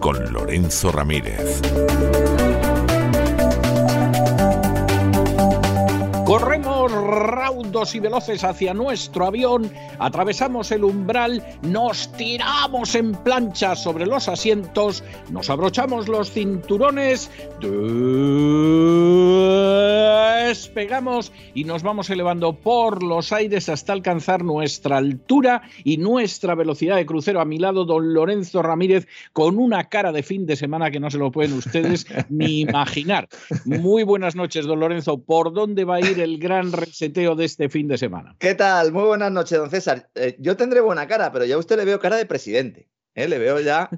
[0.00, 1.60] Con Lorenzo Ramírez.
[7.94, 15.02] Y veloces hacia nuestro avión, atravesamos el umbral, nos tiramos en plancha sobre los asientos,
[15.30, 17.30] nos abrochamos los cinturones,
[20.46, 26.96] despegamos y nos vamos elevando por los aires hasta alcanzar nuestra altura y nuestra velocidad
[26.96, 27.40] de crucero.
[27.40, 31.10] A mi lado, don Lorenzo Ramírez, con una cara de fin de semana que no
[31.10, 33.28] se lo pueden ustedes ni imaginar.
[33.64, 35.18] Muy buenas noches, don Lorenzo.
[35.18, 38.36] ¿Por dónde va a ir el gran reseteo de este fin de semana?
[38.38, 38.92] ¿Qué tal?
[38.92, 40.10] Muy buenas noches, don César.
[40.14, 42.90] Eh, yo tendré buena cara, pero ya a usted le veo cara de presidente.
[43.14, 43.28] ¿eh?
[43.28, 43.88] Le veo ya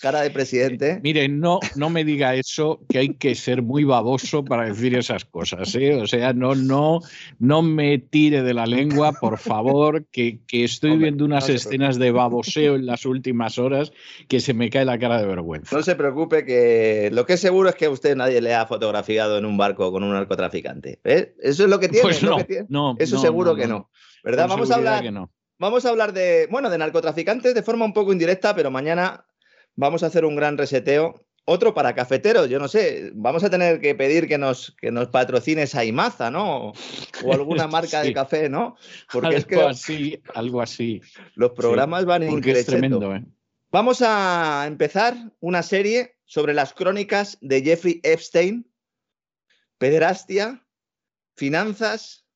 [0.00, 1.00] cara de presidente.
[1.02, 5.24] Mire, no, no me diga eso, que hay que ser muy baboso para decir esas
[5.24, 5.74] cosas.
[5.74, 5.94] ¿eh?
[5.94, 7.00] O sea, no, no,
[7.38, 11.54] no me tire de la lengua, por favor, que, que estoy Hombre, viendo unas no
[11.54, 13.92] escenas de baboseo en las últimas horas
[14.28, 15.74] que se me cae la cara de vergüenza.
[15.74, 18.66] No se preocupe, que lo que es seguro es que a usted nadie le ha
[18.66, 21.00] fotografiado en un barco con un narcotraficante.
[21.04, 21.34] ¿eh?
[21.40, 22.02] Eso es lo que tiene.
[22.02, 22.66] Pues lo no, que tiene.
[22.68, 23.90] no, Eso no, seguro no, que no.
[24.22, 24.44] ¿Verdad?
[24.44, 25.02] Con Vamos a hablar.
[25.02, 25.30] que no.
[25.58, 29.24] Vamos a hablar de, bueno, de narcotraficantes de forma un poco indirecta, pero mañana
[29.76, 31.22] vamos a hacer un gran reseteo.
[31.48, 35.06] Otro para cafeteros, yo no sé, vamos a tener que pedir que nos, que nos
[35.08, 36.72] patrocine Saimaza, ¿no?
[37.24, 38.08] O alguna marca Sí.
[38.08, 38.74] de café, ¿no?
[39.12, 41.00] Porque algo es que así, algo así.
[41.36, 43.24] los programas van Porque es tremendo, ¿eh?
[43.70, 48.68] Vamos a empezar una serie sobre las crónicas de Jeffrey Epstein,
[49.78, 50.66] pederastia,
[51.36, 52.26] finanzas,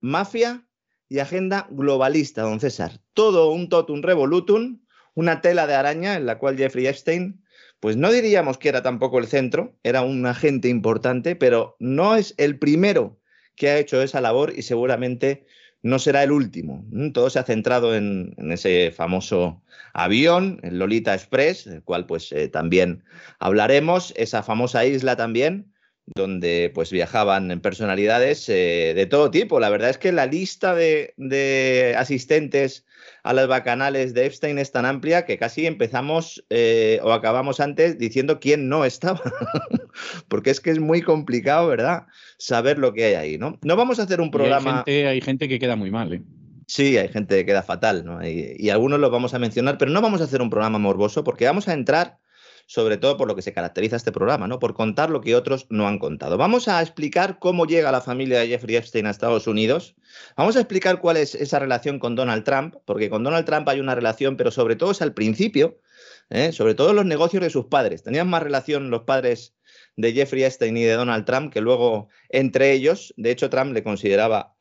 [0.00, 0.66] mafia
[1.08, 3.00] y agenda globalista, don César.
[3.14, 4.80] Todo un totum revolutum,
[5.16, 7.42] una tela de araña en la cual Jeffrey Epstein,
[7.80, 12.34] pues no diríamos que era tampoco el centro, era un agente importante, pero no es
[12.36, 13.18] el primero
[13.56, 15.46] que ha hecho esa labor y seguramente
[15.82, 16.84] no será el último.
[17.14, 19.62] Todo se ha centrado en, en ese famoso
[19.94, 23.02] avión, el Lolita Express, del cual pues eh, también
[23.38, 25.72] hablaremos, esa famosa isla también,
[26.14, 29.58] donde pues viajaban personalidades eh, de todo tipo.
[29.58, 32.84] La verdad es que la lista de, de asistentes
[33.24, 37.98] a las bacanales de Epstein es tan amplia que casi empezamos eh, o acabamos antes
[37.98, 39.20] diciendo quién no estaba.
[40.28, 42.06] Porque es que es muy complicado, ¿verdad?
[42.38, 43.58] Saber lo que hay ahí, ¿no?
[43.62, 44.84] No vamos a hacer un programa...
[44.86, 46.22] hay, gente, hay gente que queda muy mal, ¿eh?
[46.68, 48.26] Sí, hay gente que queda fatal, ¿no?
[48.26, 51.22] Y, y algunos los vamos a mencionar, pero no vamos a hacer un programa morboso
[51.22, 52.18] porque vamos a entrar
[52.66, 54.58] sobre todo por lo que se caracteriza este programa, ¿no?
[54.58, 56.36] Por contar lo que otros no han contado.
[56.36, 59.94] Vamos a explicar cómo llega la familia de Jeffrey Epstein a Estados Unidos.
[60.36, 63.80] Vamos a explicar cuál es esa relación con Donald Trump, porque con Donald Trump hay
[63.80, 65.80] una relación, pero sobre todo es al principio,
[66.28, 66.52] ¿eh?
[66.52, 68.02] sobre todo los negocios de sus padres.
[68.02, 69.54] Tenían más relación los padres
[69.96, 73.82] de Jeffrey Epstein y de Donald Trump que luego entre ellos, de hecho Trump le
[73.82, 74.54] consideraba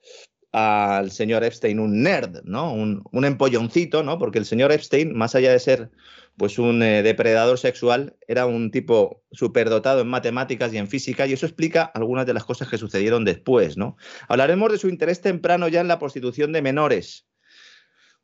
[0.58, 2.74] al señor Epstein un nerd, ¿no?
[2.74, 4.18] Un, empolloncito, ¿no?
[4.18, 5.92] Porque el señor Epstein, más allá de ser
[6.38, 11.34] pues un eh, depredador sexual, era un tipo superdotado en matemáticas y en física, y
[11.34, 13.98] eso explica algunas de las cosas que sucedieron después, ¿no?
[14.30, 17.28] Hablaremos de su interés temprano ya en la prostitución de menores.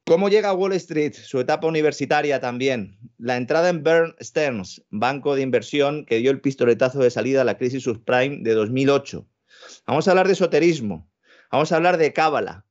[0.05, 1.13] ¿Cómo llega a Wall Street?
[1.13, 2.97] Su etapa universitaria también.
[3.17, 7.45] La entrada en Bear Stearns, banco de inversión que dio el pistoletazo de salida a
[7.45, 9.27] la crisis subprime de 2008.
[9.85, 11.10] Vamos a hablar de esoterismo.
[11.51, 12.65] Vamos a hablar de cábala.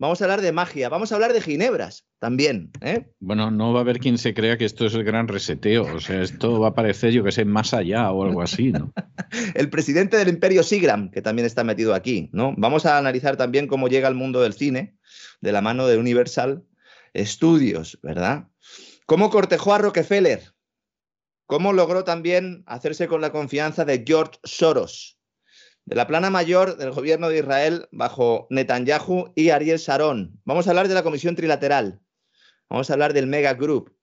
[0.00, 0.88] Vamos a hablar de magia.
[0.88, 2.70] Vamos a hablar de ginebras también.
[2.82, 3.10] ¿eh?
[3.18, 5.82] Bueno, no va a haber quien se crea que esto es el gran reseteo.
[5.92, 8.92] O sea, esto va a parecer, yo que sé, más allá o algo así, ¿no?
[9.54, 12.30] El presidente del imperio Sigram, que también está metido aquí.
[12.32, 12.54] ¿no?
[12.56, 14.96] Vamos a analizar también cómo llega al mundo del cine
[15.40, 16.64] de la mano de Universal
[17.16, 18.48] Studios, ¿verdad?
[19.06, 20.52] ¿Cómo cortejó a Rockefeller?
[21.46, 25.17] ¿Cómo logró también hacerse con la confianza de George Soros?
[25.88, 30.38] De la plana mayor del gobierno de Israel bajo Netanyahu y Ariel Sharon.
[30.44, 32.02] Vamos a hablar de la Comisión Trilateral.
[32.68, 33.96] Vamos a hablar del Mega Group,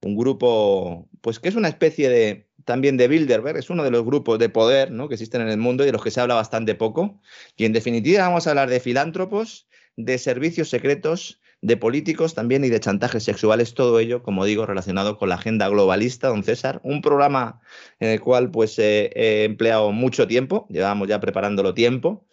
[0.00, 4.06] un grupo, pues que es una especie de también de Bilderberg, es uno de los
[4.06, 5.06] grupos de poder ¿no?
[5.06, 7.20] que existen en el mundo y de los que se habla bastante poco.
[7.58, 12.68] Y en definitiva vamos a hablar de filántropos, de servicios secretos, de políticos también y
[12.68, 17.02] de chantajes sexuales, todo ello, como digo, relacionado con la agenda globalista, don César, un
[17.02, 17.60] programa
[17.98, 22.26] en el cual pues he empleado mucho tiempo, llevamos ya preparándolo tiempo.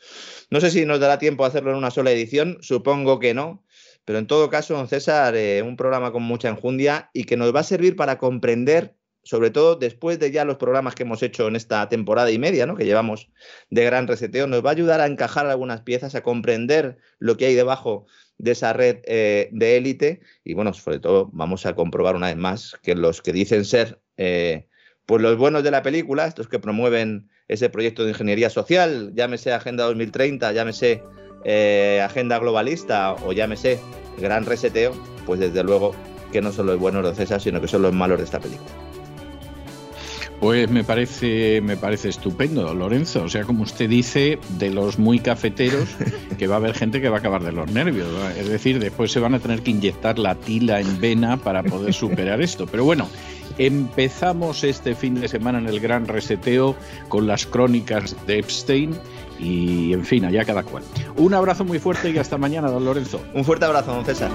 [0.52, 3.64] No sé si nos dará tiempo a hacerlo en una sola edición, supongo que no,
[4.06, 7.54] pero en todo caso, don César, eh, un programa con mucha enjundia y que nos
[7.54, 8.96] va a servir para comprender
[9.26, 12.68] sobre todo después de ya los programas que hemos hecho en esta temporada y media,
[12.68, 12.76] ¿no?
[12.76, 13.32] que llevamos
[13.72, 17.48] de gran reseteo, nos va a ayudar a encajar algunas piezas, a comprender lo que
[17.48, 18.06] hay debajo
[18.38, 22.38] de esa red eh, de élite y bueno, sobre todo vamos a comprobar una vez
[22.38, 24.68] más que los que dicen ser eh,
[25.06, 29.54] pues los buenos de la película, estos que promueven ese proyecto de ingeniería social, llámese
[29.54, 31.04] Agenda 2030, llámese
[31.44, 33.80] eh, Agenda Globalista o llámese
[34.20, 34.94] Gran Reseteo,
[35.26, 35.94] pues desde luego
[36.32, 38.95] que no son los buenos de César, sino que son los malos de esta película.
[40.40, 43.24] Pues me parece, me parece estupendo, Lorenzo.
[43.24, 45.90] O sea, como usted dice, de los muy cafeteros,
[46.38, 48.08] que va a haber gente que va a acabar de los nervios.
[48.38, 51.94] Es decir, después se van a tener que inyectar la tila en vena para poder
[51.96, 52.68] superar esto.
[52.68, 53.08] Pero bueno,
[53.58, 56.76] empezamos este fin de semana en el gran reseteo
[57.08, 58.96] con las crónicas de Epstein.
[59.40, 60.84] Y en fin, allá cada cual.
[61.18, 63.22] Un abrazo muy fuerte y hasta mañana, don Lorenzo.
[63.34, 64.32] Un fuerte abrazo, don César.